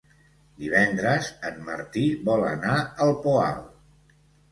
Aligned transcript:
Divendres 0.61 1.27
en 1.49 1.59
Martí 1.67 2.05
vol 2.31 2.45
anar 2.53 2.79
al 3.07 3.13
Poal. 3.27 3.61